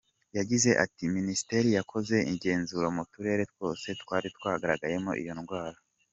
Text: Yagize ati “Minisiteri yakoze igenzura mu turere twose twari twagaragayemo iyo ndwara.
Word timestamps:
Yagize 0.37 0.69
ati 0.85 1.03
“Minisiteri 1.17 1.69
yakoze 1.77 2.15
igenzura 2.33 2.87
mu 2.95 3.03
turere 3.11 3.43
twose 3.51 3.87
twari 4.01 4.27
twagaragayemo 4.37 5.11
iyo 5.23 5.33
ndwara. 5.41 5.79